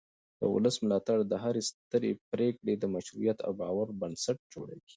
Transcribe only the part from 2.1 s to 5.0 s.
پرېکړې د مشروعیت او باور بنسټ جوړوي